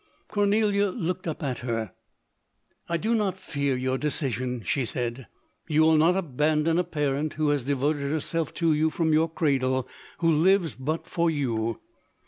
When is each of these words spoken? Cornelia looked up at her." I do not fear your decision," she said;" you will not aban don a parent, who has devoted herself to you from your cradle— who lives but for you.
Cornelia 0.29 0.87
looked 0.89 1.27
up 1.27 1.43
at 1.43 1.59
her." 1.59 1.91
I 2.89 2.97
do 2.97 3.13
not 3.13 3.37
fear 3.37 3.77
your 3.77 3.99
decision," 3.99 4.63
she 4.65 4.83
said;" 4.83 5.27
you 5.67 5.81
will 5.83 5.95
not 5.95 6.15
aban 6.15 6.63
don 6.63 6.79
a 6.79 6.83
parent, 6.83 7.35
who 7.35 7.49
has 7.49 7.65
devoted 7.65 8.09
herself 8.11 8.51
to 8.55 8.73
you 8.73 8.89
from 8.89 9.13
your 9.13 9.29
cradle— 9.29 9.87
who 10.17 10.31
lives 10.33 10.73
but 10.73 11.05
for 11.05 11.29
you. 11.29 11.81